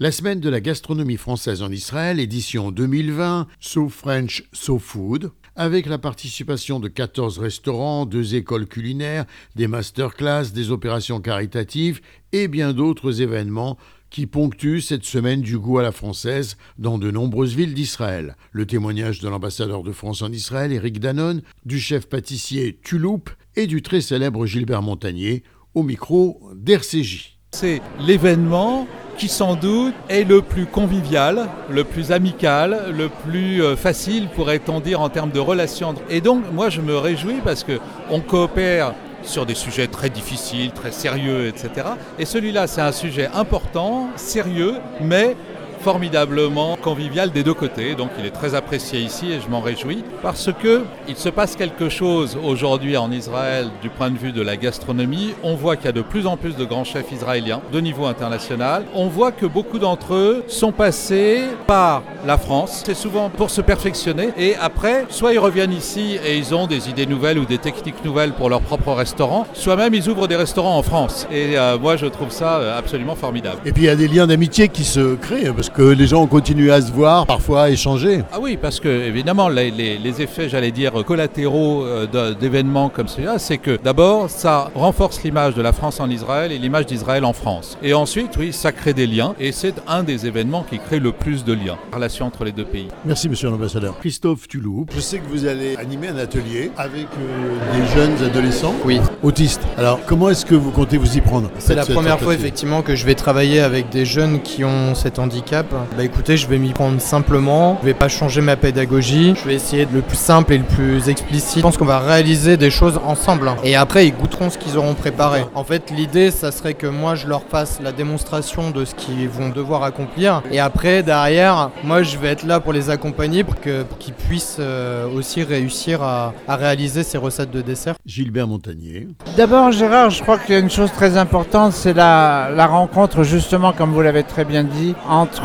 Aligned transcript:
La 0.00 0.12
semaine 0.12 0.38
de 0.38 0.48
la 0.48 0.60
gastronomie 0.60 1.16
française 1.16 1.60
en 1.60 1.72
Israël, 1.72 2.20
édition 2.20 2.70
2020, 2.70 3.48
So 3.58 3.88
French, 3.88 4.44
So 4.52 4.78
Food, 4.78 5.32
avec 5.56 5.86
la 5.86 5.98
participation 5.98 6.78
de 6.78 6.86
14 6.86 7.40
restaurants, 7.40 8.06
deux 8.06 8.36
écoles 8.36 8.68
culinaires, 8.68 9.24
des 9.56 9.66
masterclass, 9.66 10.52
des 10.54 10.70
opérations 10.70 11.20
caritatives 11.20 12.00
et 12.30 12.46
bien 12.46 12.74
d'autres 12.74 13.22
événements 13.22 13.76
qui 14.08 14.26
ponctuent 14.26 14.82
cette 14.82 15.04
semaine 15.04 15.40
du 15.40 15.58
goût 15.58 15.80
à 15.80 15.82
la 15.82 15.90
française 15.90 16.58
dans 16.78 16.98
de 16.98 17.10
nombreuses 17.10 17.56
villes 17.56 17.74
d'Israël. 17.74 18.36
Le 18.52 18.66
témoignage 18.66 19.18
de 19.18 19.28
l'ambassadeur 19.28 19.82
de 19.82 19.90
France 19.90 20.22
en 20.22 20.30
Israël, 20.30 20.72
Éric 20.72 21.00
Danone, 21.00 21.42
du 21.64 21.80
chef 21.80 22.08
pâtissier 22.08 22.78
Tuloup 22.84 23.24
et 23.56 23.66
du 23.66 23.82
très 23.82 24.00
célèbre 24.00 24.46
Gilbert 24.46 24.82
Montagnier 24.82 25.42
au 25.74 25.82
micro 25.82 26.40
d'RCJ. 26.54 27.38
C'est 27.50 27.80
l'événement 27.98 28.86
qui 29.18 29.28
sans 29.28 29.56
doute 29.56 29.94
est 30.08 30.22
le 30.22 30.42
plus 30.42 30.64
convivial, 30.64 31.48
le 31.68 31.82
plus 31.82 32.12
amical, 32.12 32.94
le 32.96 33.08
plus 33.08 33.62
euh, 33.62 33.74
facile 33.74 34.28
pourrait-on 34.28 34.78
dire 34.78 35.00
en 35.00 35.08
termes 35.08 35.32
de 35.32 35.40
relations. 35.40 35.94
Et 36.08 36.20
donc 36.20 36.44
moi 36.52 36.70
je 36.70 36.80
me 36.80 36.96
réjouis 36.96 37.40
parce 37.44 37.64
que 37.64 37.80
on 38.10 38.20
coopère 38.20 38.94
sur 39.24 39.44
des 39.44 39.56
sujets 39.56 39.88
très 39.88 40.08
difficiles, 40.08 40.70
très 40.70 40.92
sérieux, 40.92 41.48
etc. 41.48 41.88
Et 42.20 42.24
celui-là 42.24 42.68
c'est 42.68 42.80
un 42.80 42.92
sujet 42.92 43.28
important, 43.34 44.08
sérieux, 44.14 44.76
mais 45.00 45.36
formidablement 45.78 46.76
convivial 46.76 47.30
des 47.30 47.42
deux 47.42 47.54
côtés. 47.54 47.94
Donc 47.94 48.10
il 48.18 48.26
est 48.26 48.30
très 48.30 48.54
apprécié 48.54 49.00
ici 49.00 49.32
et 49.32 49.40
je 49.40 49.48
m'en 49.48 49.60
réjouis 49.60 50.04
parce 50.22 50.50
que 50.52 50.82
il 51.08 51.16
se 51.16 51.28
passe 51.28 51.56
quelque 51.56 51.88
chose 51.88 52.38
aujourd'hui 52.42 52.96
en 52.96 53.10
Israël 53.10 53.68
du 53.82 53.88
point 53.88 54.10
de 54.10 54.18
vue 54.18 54.32
de 54.32 54.42
la 54.42 54.56
gastronomie. 54.56 55.34
On 55.42 55.54
voit 55.54 55.76
qu'il 55.76 55.86
y 55.86 55.88
a 55.88 55.92
de 55.92 56.02
plus 56.02 56.26
en 56.26 56.36
plus 56.36 56.56
de 56.56 56.64
grands 56.64 56.84
chefs 56.84 57.12
israéliens 57.12 57.60
de 57.72 57.80
niveau 57.80 58.06
international. 58.06 58.84
On 58.94 59.08
voit 59.08 59.32
que 59.32 59.46
beaucoup 59.46 59.78
d'entre 59.78 60.14
eux 60.14 60.44
sont 60.48 60.72
passés 60.72 61.42
par 61.66 62.02
la 62.26 62.38
France. 62.38 62.82
C'est 62.84 62.94
souvent 62.94 63.30
pour 63.30 63.50
se 63.50 63.60
perfectionner 63.60 64.30
et 64.36 64.56
après, 64.56 65.06
soit 65.08 65.32
ils 65.32 65.38
reviennent 65.38 65.72
ici 65.72 66.18
et 66.24 66.36
ils 66.36 66.54
ont 66.54 66.66
des 66.66 66.88
idées 66.88 67.06
nouvelles 67.06 67.38
ou 67.38 67.44
des 67.44 67.58
techniques 67.58 68.04
nouvelles 68.04 68.32
pour 68.32 68.48
leur 68.48 68.60
propre 68.60 68.92
restaurant, 68.92 69.46
soit 69.54 69.76
même 69.76 69.94
ils 69.94 70.08
ouvrent 70.08 70.28
des 70.28 70.36
restaurants 70.36 70.76
en 70.76 70.82
France. 70.82 71.26
Et 71.30 71.58
euh, 71.58 71.78
moi 71.78 71.96
je 71.96 72.06
trouve 72.06 72.30
ça 72.30 72.58
euh, 72.58 72.78
absolument 72.78 73.14
formidable. 73.14 73.60
Et 73.64 73.72
puis 73.72 73.84
il 73.84 73.86
y 73.86 73.90
a 73.90 73.96
des 73.96 74.08
liens 74.08 74.26
d'amitié 74.26 74.68
qui 74.68 74.84
se 74.84 75.14
créent 75.16 75.52
parce 75.52 75.67
que 75.72 75.82
les 75.82 76.06
gens 76.06 76.26
continuent 76.26 76.70
à 76.70 76.80
se 76.80 76.92
voir, 76.92 77.26
parfois 77.26 77.64
à 77.64 77.70
échanger. 77.70 78.22
Ah 78.32 78.38
oui, 78.40 78.58
parce 78.60 78.80
que 78.80 78.88
évidemment, 78.88 79.48
les, 79.48 79.70
les, 79.70 80.22
effets, 80.22 80.48
j'allais 80.48 80.70
dire, 80.70 80.92
collatéraux 81.04 81.84
euh, 81.84 82.34
d'événements 82.34 82.88
comme 82.88 83.08
celui-là, 83.08 83.38
c'est 83.38 83.58
que 83.58 83.78
d'abord, 83.82 84.30
ça 84.30 84.70
renforce 84.74 85.22
l'image 85.22 85.54
de 85.54 85.62
la 85.62 85.72
France 85.72 86.00
en 86.00 86.10
Israël 86.10 86.52
et 86.52 86.58
l'image 86.58 86.86
d'Israël 86.86 87.24
en 87.24 87.32
France. 87.32 87.78
Et 87.82 87.94
ensuite, 87.94 88.36
oui, 88.38 88.52
ça 88.52 88.72
crée 88.72 88.94
des 88.94 89.06
liens 89.06 89.34
et 89.38 89.52
c'est 89.52 89.74
un 89.86 90.02
des 90.02 90.26
événements 90.26 90.64
qui 90.68 90.78
crée 90.78 90.98
le 90.98 91.12
plus 91.12 91.44
de 91.44 91.52
liens, 91.52 91.78
relation 91.92 92.26
entre 92.26 92.44
les 92.44 92.52
deux 92.52 92.64
pays. 92.64 92.88
Merci, 93.04 93.28
monsieur 93.28 93.50
l'ambassadeur. 93.50 93.98
Christophe 93.98 94.48
Touloup, 94.48 94.86
je 94.94 95.00
sais 95.00 95.18
que 95.18 95.28
vous 95.28 95.46
allez 95.46 95.76
animer 95.76 96.08
un 96.08 96.18
atelier 96.18 96.70
avec 96.76 97.06
euh, 97.06 97.78
des 97.78 97.86
jeunes 97.94 98.24
adolescents 98.24 98.74
oui. 98.84 99.00
autistes. 99.22 99.62
Alors, 99.76 100.00
comment 100.06 100.30
est-ce 100.30 100.46
que 100.46 100.54
vous 100.54 100.70
comptez 100.70 100.96
vous 100.96 101.16
y 101.16 101.20
prendre 101.20 101.50
C'est 101.58 101.74
la 101.74 101.84
première 101.86 102.18
fois, 102.18 102.34
effectivement, 102.34 102.82
que 102.82 102.94
je 102.94 103.04
vais 103.04 103.14
travailler 103.14 103.60
avec 103.60 103.90
des 103.90 104.04
jeunes 104.04 104.40
qui 104.42 104.64
ont 104.64 104.94
cet 104.94 105.18
handicap. 105.18 105.57
Bah 105.96 106.04
écoutez, 106.04 106.36
je 106.36 106.46
vais 106.46 106.58
m'y 106.58 106.72
prendre 106.72 107.00
simplement, 107.00 107.78
je 107.80 107.86
vais 107.86 107.94
pas 107.94 108.08
changer 108.08 108.40
ma 108.40 108.56
pédagogie, 108.56 109.34
je 109.36 109.48
vais 109.48 109.54
essayer 109.54 109.86
de 109.86 109.94
le 109.94 110.02
plus 110.02 110.16
simple 110.16 110.52
et 110.52 110.58
le 110.58 110.64
plus 110.64 111.08
explicite. 111.08 111.56
Je 111.58 111.62
pense 111.62 111.76
qu'on 111.76 111.84
va 111.84 111.98
réaliser 111.98 112.56
des 112.56 112.70
choses 112.70 113.00
ensemble. 113.06 113.50
Et 113.64 113.76
après, 113.76 114.06
ils 114.06 114.14
goûteront 114.14 114.50
ce 114.50 114.58
qu'ils 114.58 114.76
auront 114.76 114.94
préparé. 114.94 115.44
En 115.54 115.64
fait, 115.64 115.90
l'idée, 115.90 116.30
ça 116.30 116.52
serait 116.52 116.74
que 116.74 116.86
moi, 116.86 117.14
je 117.14 117.26
leur 117.26 117.42
fasse 117.42 117.80
la 117.82 117.92
démonstration 117.92 118.70
de 118.70 118.84
ce 118.84 118.94
qu'ils 118.94 119.28
vont 119.28 119.48
devoir 119.48 119.82
accomplir. 119.82 120.42
Et 120.50 120.60
après, 120.60 121.02
derrière, 121.02 121.70
moi, 121.84 122.02
je 122.02 122.16
vais 122.18 122.28
être 122.28 122.44
là 122.44 122.60
pour 122.60 122.72
les 122.72 122.90
accompagner 122.90 123.44
pour 123.44 123.56
qu'ils 123.60 124.14
puissent 124.28 124.56
euh, 124.60 125.06
aussi 125.08 125.42
réussir 125.42 126.02
à, 126.02 126.32
à 126.46 126.56
réaliser 126.56 127.02
ces 127.02 127.18
recettes 127.18 127.50
de 127.50 127.62
dessert. 127.62 127.94
Gilbert 128.06 128.46
Montagnier. 128.46 129.08
D'abord, 129.36 129.72
Gérard, 129.72 130.10
je 130.10 130.22
crois 130.22 130.38
qu'il 130.38 130.54
y 130.54 130.56
a 130.56 130.60
une 130.60 130.70
chose 130.70 130.90
très 130.92 131.16
importante, 131.16 131.72
c'est 131.72 131.92
la, 131.94 132.50
la 132.54 132.66
rencontre, 132.66 133.22
justement, 133.22 133.72
comme 133.72 133.92
vous 133.92 134.02
l'avez 134.02 134.22
très 134.22 134.44
bien 134.44 134.64
dit, 134.64 134.94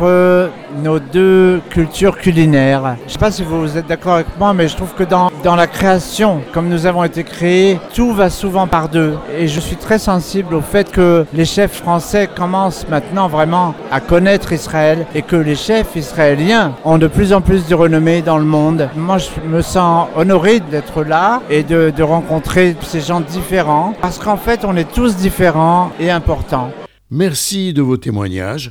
nos 0.00 0.98
deux 0.98 1.60
cultures 1.70 2.18
culinaires. 2.18 2.96
Je 3.00 3.04
ne 3.04 3.08
sais 3.10 3.18
pas 3.18 3.30
si 3.30 3.44
vous 3.44 3.76
êtes 3.76 3.86
d'accord 3.86 4.14
avec 4.14 4.38
moi, 4.38 4.54
mais 4.54 4.68
je 4.68 4.76
trouve 4.76 4.94
que 4.94 5.04
dans, 5.04 5.30
la 5.44 5.66
création, 5.66 6.40
comme 6.52 6.68
nous 6.68 6.86
avons 6.86 7.04
été 7.04 7.24
créés, 7.24 7.78
tout 7.94 8.12
va 8.12 8.30
souvent 8.30 8.66
par 8.66 8.88
deux. 8.88 9.14
Et 9.36 9.48
je 9.48 9.60
suis 9.60 9.76
très 9.76 9.98
sensible 9.98 10.54
au 10.54 10.60
fait 10.60 10.90
que 10.90 11.26
les 11.34 11.44
chefs 11.44 11.74
français 11.74 12.28
commencent 12.34 12.86
maintenant 12.88 13.28
vraiment 13.28 13.74
à 13.90 14.00
connaître 14.00 14.52
Israël 14.52 15.06
et 15.14 15.22
que 15.22 15.36
les 15.36 15.56
chefs 15.56 15.96
israéliens 15.96 16.74
ont 16.84 16.98
de 16.98 17.06
plus 17.06 17.32
en 17.32 17.40
plus 17.40 17.66
de 17.66 17.74
renommée 17.74 18.22
dans 18.22 18.38
le 18.38 18.44
monde. 18.44 18.88
Moi, 18.96 19.18
je 19.18 19.28
me 19.48 19.62
sens 19.62 20.08
honoré 20.16 20.60
d'être 20.60 21.02
là 21.02 21.42
et 21.50 21.62
de 21.62 22.02
rencontrer 22.02 22.76
ces 22.82 23.00
gens 23.00 23.20
différents 23.20 23.94
parce 24.00 24.18
qu'en 24.18 24.36
fait, 24.36 24.64
on 24.64 24.76
est 24.76 24.90
tous 24.90 25.16
différents 25.16 25.90
et 25.98 26.10
importants. 26.10 26.70
Merci 27.10 27.72
de 27.72 27.82
vos 27.82 27.96
témoignages. 27.96 28.70